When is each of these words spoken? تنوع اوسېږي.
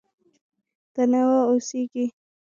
تنوع 0.93 1.39
اوسېږي. 1.49 2.05